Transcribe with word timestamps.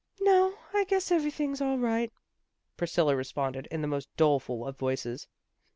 ""No, 0.19 0.55
I 0.73 0.85
guess 0.85 1.11
everything's 1.11 1.61
all 1.61 1.77
right," 1.77 2.11
Priscilla 2.75 3.15
responded 3.15 3.67
in 3.69 3.83
the 3.83 3.87
most 3.87 4.09
doleful 4.17 4.65
of 4.65 4.75
voices. 4.75 5.27